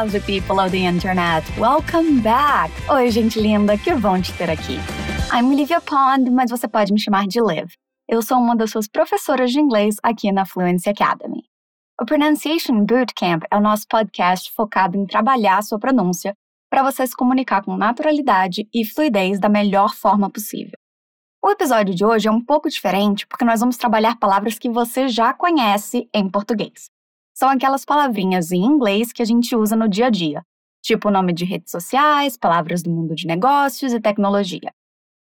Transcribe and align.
lovely 0.00 0.20
people 0.20 0.58
of 0.58 0.70
the 0.70 0.86
internet. 0.86 1.44
Welcome 1.58 2.22
back. 2.22 2.72
Oi, 2.88 3.10
gente 3.10 3.38
linda, 3.38 3.76
que 3.76 3.94
bom 3.94 4.18
te 4.18 4.32
ter 4.32 4.48
aqui. 4.48 4.78
I'm 5.30 5.52
Olivia 5.52 5.78
Pond, 5.80 6.30
mas 6.30 6.50
você 6.50 6.66
pode 6.66 6.90
me 6.90 6.98
chamar 6.98 7.26
de 7.26 7.38
Liv. 7.38 7.68
Eu 8.08 8.22
sou 8.22 8.38
uma 8.38 8.56
das 8.56 8.70
suas 8.70 8.88
professoras 8.88 9.52
de 9.52 9.60
inglês 9.60 9.96
aqui 10.02 10.32
na 10.32 10.46
Fluency 10.46 10.88
Academy. 10.88 11.42
O 12.00 12.06
Pronunciation 12.06 12.82
Bootcamp 12.82 13.42
é 13.50 13.56
o 13.58 13.60
nosso 13.60 13.86
podcast 13.88 14.50
focado 14.56 14.96
em 14.96 15.04
trabalhar 15.04 15.58
a 15.58 15.62
sua 15.62 15.78
pronúncia 15.78 16.34
para 16.70 16.82
você 16.82 17.06
se 17.06 17.14
comunicar 17.14 17.62
com 17.62 17.76
naturalidade 17.76 18.66
e 18.72 18.86
fluidez 18.86 19.38
da 19.38 19.50
melhor 19.50 19.94
forma 19.94 20.30
possível. 20.30 20.78
O 21.44 21.50
episódio 21.50 21.94
de 21.94 22.06
hoje 22.06 22.26
é 22.26 22.30
um 22.30 22.42
pouco 22.42 22.70
diferente 22.70 23.26
porque 23.26 23.44
nós 23.44 23.60
vamos 23.60 23.76
trabalhar 23.76 24.18
palavras 24.18 24.58
que 24.58 24.70
você 24.70 25.08
já 25.08 25.34
conhece 25.34 26.08
em 26.14 26.26
português 26.26 26.88
são 27.40 27.48
aquelas 27.48 27.86
palavrinhas 27.86 28.52
em 28.52 28.62
inglês 28.62 29.14
que 29.14 29.22
a 29.22 29.24
gente 29.24 29.56
usa 29.56 29.74
no 29.74 29.88
dia 29.88 30.08
a 30.08 30.10
dia, 30.10 30.44
tipo 30.82 31.10
nome 31.10 31.32
de 31.32 31.46
redes 31.46 31.70
sociais, 31.70 32.36
palavras 32.36 32.82
do 32.82 32.90
mundo 32.90 33.14
de 33.14 33.26
negócios 33.26 33.94
e 33.94 33.98
tecnologia. 33.98 34.70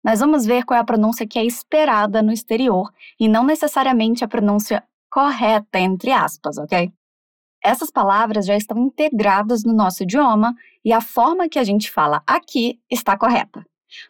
Nós 0.04 0.20
vamos 0.20 0.46
ver 0.46 0.66
qual 0.66 0.78
é 0.78 0.82
a 0.82 0.86
pronúncia 0.86 1.26
que 1.26 1.40
é 1.40 1.44
esperada 1.44 2.22
no 2.22 2.32
exterior 2.32 2.92
e 3.20 3.28
não 3.28 3.44
necessariamente 3.44 4.24
a 4.24 4.28
pronúncia 4.28 4.84
correta, 5.10 5.80
entre 5.80 6.12
aspas, 6.12 6.60
ok? 6.60 6.94
Essas 7.64 7.90
palavras 7.90 8.46
já 8.46 8.56
estão 8.56 8.78
integradas 8.78 9.64
no 9.64 9.74
nosso 9.74 10.04
idioma 10.04 10.54
e 10.86 10.94
a 10.94 11.02
forma 11.02 11.50
que 11.50 11.58
a 11.58 11.64
gente 11.64 11.90
fala 11.90 12.22
aqui 12.28 12.80
está 12.88 13.18
correta. 13.18 13.66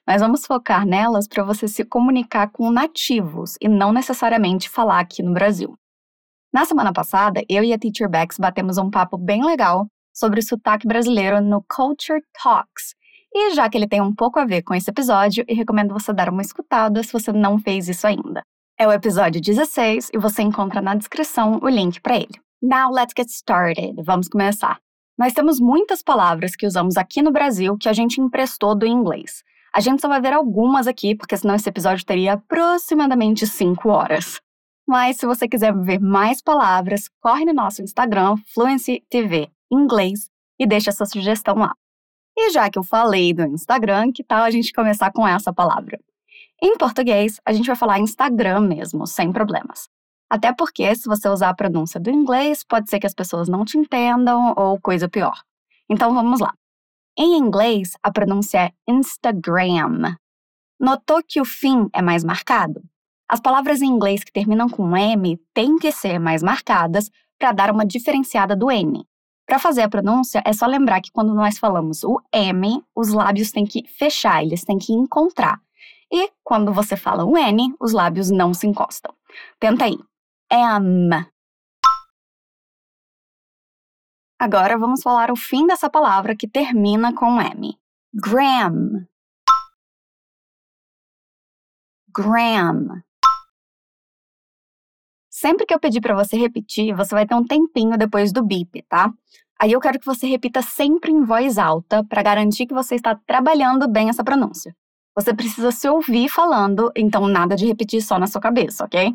Mas 0.05 0.19
vamos 0.19 0.45
focar 0.45 0.85
nelas 0.85 1.29
para 1.29 1.45
você 1.45 1.65
se 1.65 1.85
comunicar 1.85 2.51
com 2.51 2.69
nativos 2.69 3.55
e 3.61 3.69
não 3.69 3.93
necessariamente 3.93 4.69
falar 4.69 4.99
aqui 4.99 5.23
no 5.23 5.31
Brasil. 5.31 5.79
Na 6.55 6.63
semana 6.63 6.93
passada, 6.93 7.43
eu 7.49 7.65
e 7.65 7.73
a 7.73 7.77
Teacher 7.77 8.09
Bex 8.09 8.37
batemos 8.39 8.77
um 8.77 8.89
papo 8.89 9.17
bem 9.17 9.43
legal 9.43 9.87
sobre 10.13 10.39
o 10.39 10.41
sotaque 10.41 10.87
brasileiro 10.87 11.41
no 11.41 11.61
Culture 11.67 12.21
Talks. 12.41 12.95
E 13.33 13.53
já 13.53 13.69
que 13.69 13.77
ele 13.77 13.89
tem 13.89 13.99
um 13.99 14.15
pouco 14.15 14.39
a 14.39 14.45
ver 14.45 14.61
com 14.61 14.73
esse 14.73 14.89
episódio, 14.89 15.43
eu 15.49 15.53
recomendo 15.53 15.93
você 15.93 16.13
dar 16.13 16.29
uma 16.29 16.41
escutada 16.41 17.03
se 17.03 17.11
você 17.11 17.33
não 17.33 17.59
fez 17.59 17.89
isso 17.89 18.07
ainda. 18.07 18.41
É 18.79 18.87
o 18.87 18.93
episódio 18.93 19.41
16 19.41 20.11
e 20.13 20.17
você 20.17 20.43
encontra 20.43 20.81
na 20.81 20.95
descrição 20.95 21.59
o 21.61 21.67
link 21.67 21.99
para 21.99 22.15
ele. 22.15 22.39
Now 22.61 22.89
let's 22.89 23.13
get 23.13 23.27
started. 23.27 24.01
Vamos 24.01 24.29
começar. 24.29 24.79
Nós 25.19 25.33
temos 25.33 25.59
muitas 25.59 26.01
palavras 26.01 26.55
que 26.55 26.65
usamos 26.65 26.95
aqui 26.95 27.21
no 27.21 27.33
Brasil 27.33 27.75
que 27.77 27.89
a 27.89 27.93
gente 27.93 28.21
emprestou 28.21 28.73
do 28.73 28.87
inglês. 28.87 29.43
A 29.73 29.81
gente 29.81 30.01
só 30.01 30.07
vai 30.07 30.21
ver 30.21 30.31
algumas 30.31 30.87
aqui, 30.87 31.15
porque 31.15 31.35
senão 31.35 31.53
esse 31.53 31.67
episódio 31.67 32.05
teria 32.05 32.35
aproximadamente 32.35 33.45
5 33.45 33.89
horas. 33.89 34.39
Mas 34.87 35.17
se 35.17 35.25
você 35.25 35.47
quiser 35.47 35.73
ver 35.75 35.99
mais 35.99 36.41
palavras, 36.41 37.09
corre 37.19 37.45
no 37.45 37.53
nosso 37.53 37.81
Instagram, 37.81 38.35
Fluency 38.53 39.03
TV 39.09 39.49
Inglês, 39.71 40.29
e 40.59 40.65
deixa 40.65 40.91
sua 40.91 41.05
sugestão 41.05 41.55
lá. 41.55 41.73
E 42.37 42.51
já 42.51 42.69
que 42.69 42.77
eu 42.77 42.83
falei 42.83 43.33
do 43.33 43.43
Instagram, 43.43 44.11
que 44.11 44.23
tal 44.23 44.43
a 44.43 44.51
gente 44.51 44.73
começar 44.73 45.11
com 45.11 45.27
essa 45.27 45.53
palavra? 45.53 45.99
Em 46.61 46.77
português, 46.77 47.39
a 47.45 47.51
gente 47.53 47.67
vai 47.67 47.75
falar 47.75 47.99
Instagram 47.99 48.61
mesmo, 48.61 49.05
sem 49.07 49.31
problemas. 49.31 49.89
Até 50.29 50.53
porque, 50.53 50.93
se 50.95 51.07
você 51.07 51.29
usar 51.29 51.49
a 51.49 51.53
pronúncia 51.53 51.99
do 51.99 52.09
inglês, 52.09 52.63
pode 52.63 52.89
ser 52.89 52.99
que 52.99 53.07
as 53.07 53.13
pessoas 53.13 53.47
não 53.47 53.63
te 53.63 53.77
entendam 53.77 54.53
ou 54.57 54.79
coisa 54.79 55.07
pior. 55.07 55.41
Então 55.89 56.13
vamos 56.13 56.39
lá. 56.39 56.53
Em 57.17 57.37
inglês, 57.37 57.91
a 58.03 58.11
pronúncia 58.11 58.57
é 58.57 58.71
Instagram. 58.87 60.17
Notou 60.79 61.21
que 61.25 61.39
o 61.39 61.45
fim 61.45 61.87
é 61.93 62.01
mais 62.01 62.23
marcado? 62.23 62.81
As 63.27 63.39
palavras 63.39 63.81
em 63.81 63.87
inglês 63.87 64.23
que 64.23 64.31
terminam 64.31 64.69
com 64.69 64.95
M 64.95 65.37
têm 65.53 65.77
que 65.77 65.91
ser 65.91 66.19
mais 66.19 66.43
marcadas 66.43 67.09
para 67.39 67.51
dar 67.51 67.71
uma 67.71 67.85
diferenciada 67.85 68.55
do 68.55 68.71
N. 68.71 69.05
Para 69.45 69.59
fazer 69.59 69.81
a 69.81 69.89
pronúncia, 69.89 70.41
é 70.45 70.53
só 70.53 70.65
lembrar 70.65 71.01
que 71.01 71.11
quando 71.11 71.33
nós 71.33 71.57
falamos 71.57 72.03
o 72.03 72.19
M, 72.31 72.83
os 72.95 73.09
lábios 73.13 73.51
têm 73.51 73.65
que 73.65 73.87
fechar, 73.87 74.43
eles 74.43 74.63
têm 74.63 74.77
que 74.77 74.93
encontrar. 74.93 75.61
E 76.11 76.31
quando 76.43 76.73
você 76.73 76.95
fala 76.95 77.25
o 77.25 77.37
N, 77.37 77.75
os 77.79 77.91
lábios 77.91 78.29
não 78.29 78.53
se 78.53 78.67
encostam. 78.67 79.13
Tenta 79.59 79.85
aí. 79.85 79.97
M. 80.51 81.09
Agora 84.39 84.77
vamos 84.77 85.01
falar 85.01 85.31
o 85.31 85.35
fim 85.35 85.65
dessa 85.65 85.89
palavra 85.89 86.35
que 86.35 86.47
termina 86.47 87.13
com 87.13 87.39
M. 87.41 87.77
Gram. 88.13 89.05
Gram. 92.09 93.03
Sempre 95.45 95.67
que 95.67 95.75
eu 95.75 95.79
pedir 95.79 96.01
para 96.01 96.15
você 96.15 96.35
repetir, 96.37 96.91
você 96.95 97.13
vai 97.13 97.27
ter 97.27 97.35
um 97.35 97.45
tempinho 97.45 97.95
depois 97.99 98.33
do 98.33 98.43
bip, 98.43 98.81
tá? 98.89 99.13
Aí 99.61 99.73
eu 99.73 99.79
quero 99.79 99.99
que 99.99 100.05
você 100.05 100.25
repita 100.25 100.63
sempre 100.63 101.11
em 101.11 101.23
voz 101.23 101.59
alta 101.59 102.03
para 102.03 102.23
garantir 102.23 102.65
que 102.65 102.73
você 102.73 102.95
está 102.95 103.13
trabalhando 103.27 103.87
bem 103.87 104.09
essa 104.09 104.23
pronúncia. 104.23 104.75
Você 105.15 105.35
precisa 105.35 105.71
se 105.71 105.87
ouvir 105.87 106.29
falando, 106.29 106.91
então 106.95 107.27
nada 107.27 107.55
de 107.55 107.67
repetir 107.67 108.01
só 108.01 108.17
na 108.17 108.25
sua 108.25 108.41
cabeça, 108.41 108.85
ok? 108.85 109.13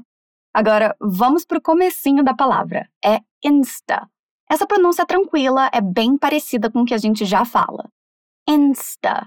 Agora, 0.54 0.94
vamos 1.00 1.44
pro 1.44 1.60
comecinho 1.60 2.22
da 2.22 2.32
palavra. 2.32 2.88
É 3.04 3.18
insta. 3.44 4.08
Essa 4.48 4.68
pronúncia 4.68 5.04
tranquila, 5.04 5.68
é 5.72 5.80
bem 5.80 6.16
parecida 6.16 6.70
com 6.70 6.82
o 6.82 6.84
que 6.84 6.94
a 6.94 6.98
gente 6.98 7.24
já 7.24 7.44
fala. 7.44 7.91
Insta. 8.48 9.26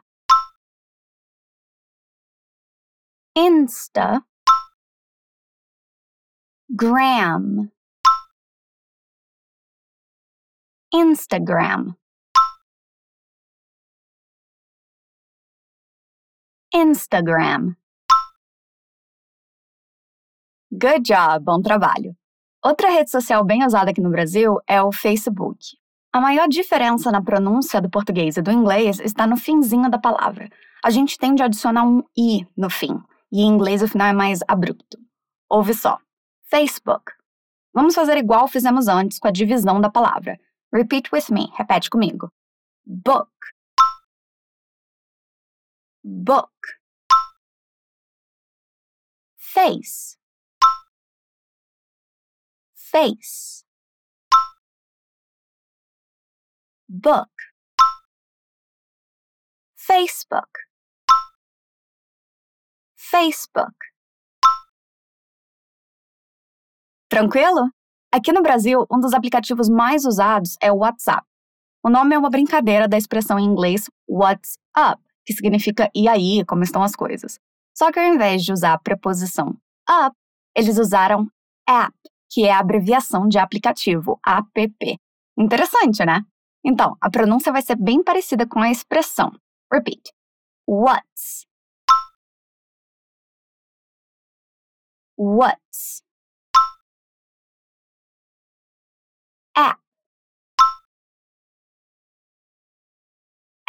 Insta 3.35 4.23
gram 6.75 7.69
Instagram 10.91 11.93
Instagram 16.73 17.75
Good 20.71 21.01
job, 21.03 21.45
bom 21.45 21.61
trabalho. 21.61 22.17
Outra 22.65 22.89
rede 22.89 23.11
social 23.11 23.45
bem 23.45 23.63
usada 23.63 23.91
aqui 23.91 24.01
no 24.01 24.09
Brasil 24.09 24.57
é 24.65 24.81
o 24.81 24.91
Facebook. 24.91 25.77
A 26.11 26.19
maior 26.19 26.47
diferença 26.47 27.11
na 27.11 27.21
pronúncia 27.21 27.79
do 27.79 27.87
português 27.87 28.37
e 28.37 28.41
do 28.41 28.49
inglês 28.49 28.99
está 28.99 29.27
no 29.27 29.37
finzinho 29.37 29.91
da 29.91 29.99
palavra. 29.99 30.49
A 30.83 30.89
gente 30.89 31.19
tende 31.19 31.43
a 31.43 31.45
adicionar 31.45 31.83
um 31.83 32.01
i 32.17 32.47
no 32.57 32.71
fim, 32.71 32.99
e 33.31 33.41
em 33.41 33.47
inglês 33.47 33.83
o 33.83 33.87
final 33.87 34.07
é 34.07 34.13
mais 34.13 34.39
abrupto. 34.47 34.97
Ouve 35.47 35.75
só. 35.75 35.99
Facebook. 36.53 37.11
Vamos 37.73 37.95
fazer 37.95 38.15
igual 38.15 38.47
fizemos 38.47 38.87
antes 38.87 39.17
com 39.17 39.27
a 39.27 39.31
divisão 39.31 39.81
da 39.81 39.89
palavra. 39.89 40.39
Repeat 40.71 41.09
with 41.11 41.31
me. 41.31 41.51
Repete 41.57 41.89
comigo. 41.89 42.31
Book. 42.85 43.31
Book. 46.03 46.53
Face. 49.35 50.15
Face. 52.75 53.65
Book. 56.87 57.31
Facebook. 59.75 60.51
Facebook. 62.95 63.92
Tranquilo? 67.13 67.69
Aqui 68.11 68.31
no 68.31 68.41
Brasil, 68.41 68.87
um 68.91 68.99
dos 68.99 69.13
aplicativos 69.13 69.69
mais 69.69 70.03
usados 70.03 70.57
é 70.59 70.71
o 70.71 70.77
WhatsApp. 70.77 71.23
O 71.83 71.89
nome 71.89 72.15
é 72.15 72.17
uma 72.17 72.31
brincadeira 72.31 72.87
da 72.87 72.97
expressão 72.97 73.37
em 73.37 73.45
inglês 73.45 73.87
What's 74.09 74.57
up, 74.75 74.99
que 75.23 75.31
significa 75.31 75.91
e 75.93 76.07
aí, 76.07 76.43
como 76.43 76.63
estão 76.63 76.81
as 76.81 76.95
coisas. 76.95 77.39
Só 77.77 77.91
que 77.91 77.99
ao 77.99 78.15
invés 78.15 78.43
de 78.43 78.51
usar 78.51 78.73
a 78.73 78.79
preposição 78.79 79.55
up, 79.87 80.15
eles 80.57 80.79
usaram 80.79 81.27
app, 81.69 81.93
que 82.31 82.45
é 82.45 82.51
a 82.51 82.57
abreviação 82.57 83.27
de 83.27 83.37
aplicativo, 83.37 84.19
app. 84.25 84.99
Interessante, 85.37 86.03
né? 86.03 86.21
Então, 86.65 86.97
a 86.99 87.11
pronúncia 87.11 87.51
vai 87.51 87.61
ser 87.61 87.75
bem 87.75 88.03
parecida 88.03 88.47
com 88.47 88.57
a 88.59 88.71
expressão. 88.71 89.31
Repeat. 89.71 90.11
What's. 90.67 91.45
What's. 95.15 96.01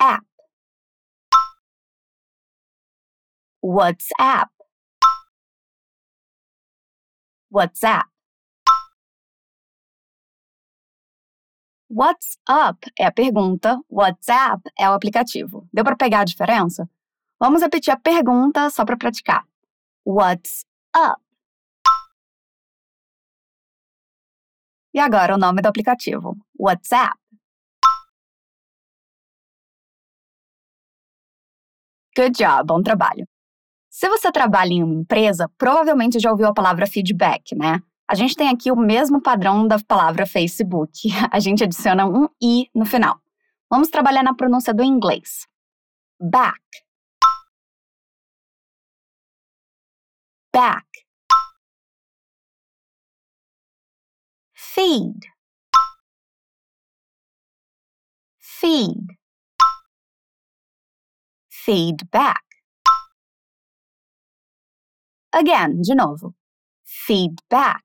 App 0.04 0.26
WhatsApp 3.62 4.50
WhatsApp 7.50 8.14
What's 11.88 12.36
up 12.50 12.90
é 12.98 13.06
a 13.06 13.12
pergunta, 13.12 13.80
WhatsApp 13.88 14.68
é 14.76 14.90
o 14.90 14.94
aplicativo. 14.94 15.68
Deu 15.72 15.84
para 15.84 15.94
pegar 15.94 16.20
a 16.20 16.24
diferença? 16.24 16.90
Vamos 17.38 17.62
repetir 17.62 17.92
a 17.92 17.96
pergunta 17.96 18.68
só 18.68 18.84
para 18.84 18.96
praticar. 18.96 19.46
What's 20.04 20.66
up? 20.96 21.22
E 24.92 24.98
agora 24.98 25.36
o 25.36 25.38
nome 25.38 25.62
do 25.62 25.68
aplicativo: 25.68 26.36
WhatsApp. 26.58 27.23
Good 32.16 32.38
job, 32.38 32.66
bom 32.66 32.80
trabalho. 32.80 33.26
Se 33.90 34.08
você 34.08 34.30
trabalha 34.30 34.72
em 34.72 34.82
uma 34.82 34.94
empresa, 34.94 35.50
provavelmente 35.58 36.20
já 36.20 36.30
ouviu 36.30 36.46
a 36.46 36.54
palavra 36.54 36.86
feedback, 36.86 37.56
né? 37.56 37.80
A 38.08 38.14
gente 38.14 38.36
tem 38.36 38.48
aqui 38.48 38.70
o 38.70 38.76
mesmo 38.76 39.20
padrão 39.20 39.66
da 39.66 39.78
palavra 39.80 40.26
Facebook. 40.26 41.08
A 41.32 41.40
gente 41.40 41.64
adiciona 41.64 42.06
um 42.06 42.28
i 42.42 42.68
no 42.74 42.84
final. 42.84 43.18
Vamos 43.70 43.88
trabalhar 43.88 44.22
na 44.22 44.34
pronúncia 44.34 44.74
do 44.74 44.82
inglês. 44.84 45.46
Back. 46.20 46.60
Back. 50.52 50.86
Feed. 54.54 55.18
Feed. 58.40 59.23
Feedback. 61.64 62.44
Again, 65.32 65.80
de 65.80 65.94
novo. 65.94 66.34
Feedback. 66.84 67.82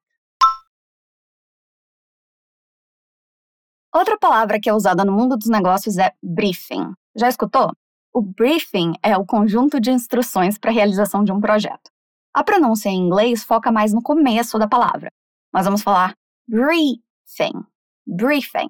Outra 3.96 4.18
palavra 4.20 4.60
que 4.60 4.70
é 4.70 4.74
usada 4.74 5.06
no 5.06 5.14
mundo 5.14 5.38
dos 5.38 5.48
negócios 5.48 5.98
é 5.98 6.14
briefing. 6.22 6.94
Já 7.16 7.30
escutou? 7.30 7.72
O 8.14 8.22
briefing 8.22 8.96
é 9.02 9.16
o 9.16 9.26
conjunto 9.26 9.80
de 9.80 9.92
instruções 9.92 10.58
para 10.58 10.72
a 10.72 10.74
realização 10.74 11.24
de 11.24 11.32
um 11.32 11.40
projeto. 11.40 11.90
A 12.34 12.44
pronúncia 12.44 12.90
em 12.90 12.98
inglês 12.98 13.46
foca 13.46 13.72
mais 13.72 13.94
no 13.94 14.04
começo 14.04 14.60
da 14.60 14.68
palavra. 14.68 15.10
Nós 15.54 15.64
vamos 15.64 15.82
falar 15.82 16.18
briefing. 16.46 17.66
Briefing. 18.06 18.70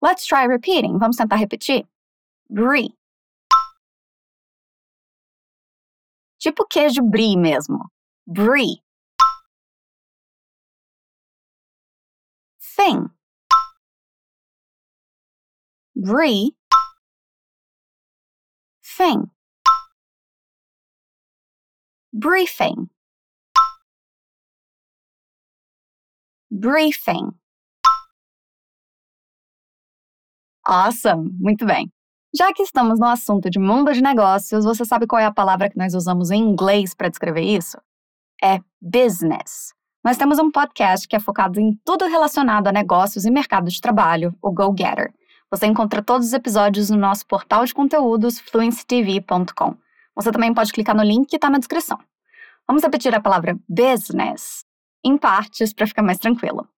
Let's 0.00 0.24
try 0.24 0.46
repeating. 0.46 0.96
Vamos 0.96 1.16
tentar 1.16 1.36
repetir? 1.36 1.84
Brief. 2.48 2.94
Tipo 6.44 6.66
queijo 6.70 7.02
brie 7.02 7.38
mesmo. 7.38 7.90
Brie. 8.26 8.82
Thing. 12.76 13.08
Brie. 15.96 16.54
Thing. 18.82 19.30
Briefing. 22.12 22.90
Briefing. 26.50 27.38
Awesome! 30.66 31.30
Muito 31.40 31.64
bem. 31.64 31.90
Já 32.36 32.52
que 32.52 32.64
estamos 32.64 32.98
no 32.98 33.06
assunto 33.06 33.48
de 33.48 33.60
mundo 33.60 33.92
de 33.92 34.02
negócios, 34.02 34.64
você 34.64 34.84
sabe 34.84 35.06
qual 35.06 35.20
é 35.20 35.24
a 35.24 35.32
palavra 35.32 35.70
que 35.70 35.78
nós 35.78 35.94
usamos 35.94 36.32
em 36.32 36.42
inglês 36.42 36.92
para 36.92 37.08
descrever 37.08 37.42
isso? 37.42 37.78
É 38.42 38.58
business. 38.82 39.72
Nós 40.04 40.16
temos 40.16 40.40
um 40.40 40.50
podcast 40.50 41.06
que 41.06 41.14
é 41.14 41.20
focado 41.20 41.60
em 41.60 41.78
tudo 41.84 42.06
relacionado 42.06 42.66
a 42.66 42.72
negócios 42.72 43.24
e 43.24 43.30
mercado 43.30 43.70
de 43.70 43.80
trabalho, 43.80 44.36
o 44.42 44.50
Go 44.50 44.74
Getter. 44.76 45.14
Você 45.48 45.66
encontra 45.66 46.02
todos 46.02 46.26
os 46.26 46.32
episódios 46.32 46.90
no 46.90 46.96
nosso 46.96 47.24
portal 47.24 47.64
de 47.64 47.72
conteúdos 47.72 48.40
fluencytv.com. 48.40 49.76
Você 50.16 50.32
também 50.32 50.52
pode 50.52 50.72
clicar 50.72 50.96
no 50.96 51.04
link 51.04 51.28
que 51.28 51.36
está 51.36 51.48
na 51.48 51.58
descrição. 51.58 52.00
Vamos 52.66 52.82
repetir 52.82 53.14
a 53.14 53.20
palavra 53.20 53.56
business 53.68 54.64
em 55.04 55.16
partes 55.16 55.72
para 55.72 55.86
ficar 55.86 56.02
mais 56.02 56.18
tranquilo. 56.18 56.68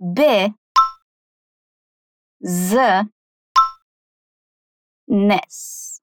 B, 0.00 0.52
Z, 2.44 3.08
ness. 5.08 6.00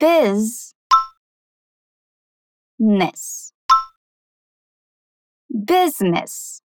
Biz 0.00 0.74
ness. 2.78 3.52
Business. 5.50 6.62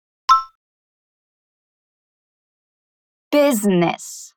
Business. 3.31 4.33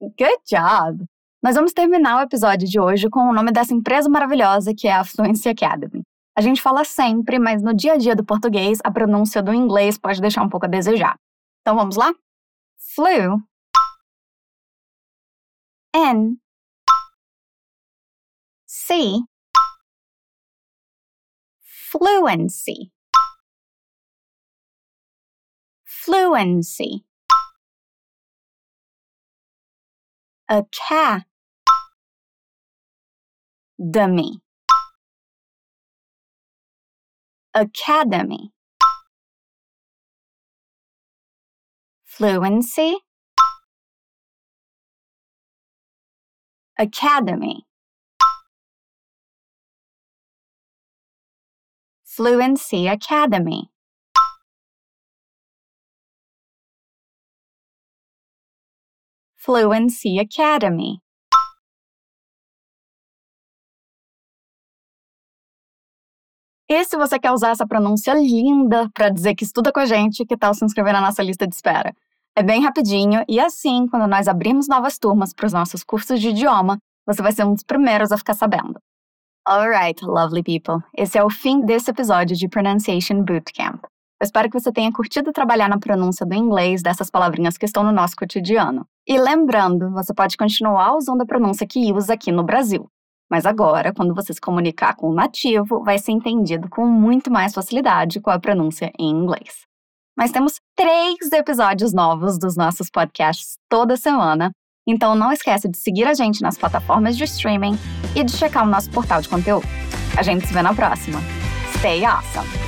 Good 0.00 0.38
job! 0.46 1.04
Nós 1.42 1.56
vamos 1.56 1.72
terminar 1.72 2.18
o 2.18 2.20
episódio 2.20 2.68
de 2.68 2.78
hoje 2.78 3.08
com 3.10 3.20
o 3.20 3.32
nome 3.32 3.50
dessa 3.50 3.74
empresa 3.74 4.08
maravilhosa 4.08 4.72
que 4.74 4.86
é 4.86 4.92
a 4.92 5.04
Fluency 5.04 5.48
Academy. 5.48 6.02
A 6.36 6.40
gente 6.40 6.60
fala 6.60 6.84
sempre, 6.84 7.38
mas 7.38 7.62
no 7.62 7.74
dia 7.74 7.94
a 7.94 7.96
dia 7.96 8.14
do 8.14 8.24
português, 8.24 8.78
a 8.84 8.90
pronúncia 8.90 9.42
do 9.42 9.52
inglês 9.52 9.98
pode 9.98 10.20
deixar 10.20 10.42
um 10.42 10.48
pouco 10.48 10.66
a 10.66 10.68
desejar. 10.68 11.16
Então 11.62 11.74
vamos 11.74 11.96
lá? 11.96 12.12
Flew 12.96 13.42
N. 15.92 16.38
C. 18.64 19.22
Fluency. 21.60 22.90
Fluency. 25.84 27.04
Academy 30.48 31.26
academy 37.54 38.52
fluency, 42.16 42.96
academy, 46.78 47.66
fluency 52.04 52.88
academy. 52.88 53.70
Fluency 59.38 60.18
Academy. 60.18 60.98
E 66.68 66.84
se 66.84 66.96
você 66.96 67.16
quer 67.18 67.30
usar 67.30 67.50
essa 67.50 67.64
pronúncia 67.66 68.12
linda 68.14 68.90
para 68.92 69.08
dizer 69.08 69.36
que 69.36 69.44
estuda 69.44 69.72
com 69.72 69.78
a 69.78 69.86
gente, 69.86 70.24
que 70.26 70.36
tal 70.36 70.52
se 70.52 70.64
inscrever 70.64 70.92
na 70.92 71.00
nossa 71.00 71.22
lista 71.22 71.46
de 71.46 71.54
espera? 71.54 71.94
É 72.38 72.42
bem 72.42 72.62
rapidinho 72.62 73.24
e 73.26 73.40
assim, 73.40 73.86
quando 73.88 74.06
nós 74.06 74.28
abrimos 74.28 74.68
novas 74.68 74.98
turmas 74.98 75.32
para 75.32 75.46
os 75.46 75.54
nossos 75.54 75.82
cursos 75.82 76.20
de 76.20 76.28
idioma, 76.28 76.76
você 77.06 77.22
vai 77.22 77.32
ser 77.32 77.46
um 77.46 77.54
dos 77.54 77.62
primeiros 77.62 78.12
a 78.12 78.18
ficar 78.18 78.34
sabendo. 78.34 78.78
Alright, 79.48 80.04
lovely 80.04 80.42
people. 80.42 80.84
Esse 80.94 81.16
é 81.16 81.24
o 81.24 81.30
fim 81.30 81.64
desse 81.64 81.90
episódio 81.90 82.36
de 82.36 82.46
Pronunciation 82.46 83.22
Bootcamp. 83.22 83.82
Eu 84.20 84.24
espero 84.24 84.50
que 84.50 84.60
você 84.60 84.70
tenha 84.70 84.92
curtido 84.92 85.32
trabalhar 85.32 85.68
na 85.68 85.78
pronúncia 85.78 86.26
do 86.26 86.34
inglês 86.34 86.82
dessas 86.82 87.08
palavrinhas 87.08 87.56
que 87.56 87.64
estão 87.64 87.82
no 87.82 87.92
nosso 87.92 88.14
cotidiano. 88.16 88.86
E 89.06 89.18
lembrando, 89.18 89.90
você 89.92 90.12
pode 90.12 90.36
continuar 90.36 90.94
usando 90.94 91.22
a 91.22 91.26
pronúncia 91.26 91.66
que 91.66 91.90
usa 91.90 92.12
aqui 92.12 92.30
no 92.30 92.44
Brasil. 92.44 92.86
Mas 93.30 93.46
agora, 93.46 93.94
quando 93.94 94.14
você 94.14 94.34
se 94.34 94.40
comunicar 94.42 94.94
com 94.94 95.08
o 95.08 95.14
nativo, 95.14 95.82
vai 95.82 95.98
ser 95.98 96.12
entendido 96.12 96.68
com 96.68 96.86
muito 96.86 97.30
mais 97.30 97.54
facilidade 97.54 98.20
com 98.20 98.30
a 98.30 98.38
pronúncia 98.38 98.92
em 98.98 99.08
inglês. 99.08 99.64
Nós 100.16 100.30
temos 100.30 100.60
três 100.76 101.32
episódios 101.32 101.94
novos 101.94 102.38
dos 102.38 102.54
nossos 102.54 102.90
podcasts 102.90 103.56
toda 103.68 103.96
semana, 103.96 104.52
então 104.86 105.14
não 105.14 105.32
esquece 105.32 105.68
de 105.68 105.78
seguir 105.78 106.04
a 106.04 106.12
gente 106.12 106.42
nas 106.42 106.58
plataformas 106.58 107.16
de 107.16 107.24
streaming 107.24 107.78
e 108.14 108.22
de 108.22 108.32
checar 108.32 108.62
o 108.62 108.70
nosso 108.70 108.90
portal 108.90 109.22
de 109.22 109.28
conteúdo. 109.28 109.66
A 110.16 110.22
gente 110.22 110.46
se 110.46 110.52
vê 110.52 110.62
na 110.62 110.74
próxima. 110.74 111.18
Stay 111.78 112.04
awesome! 112.04 112.65